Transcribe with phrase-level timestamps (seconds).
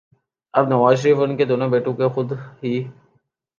[0.53, 2.73] اب نواز شریف اور ان کے دونوں بیٹوں کو خود ہی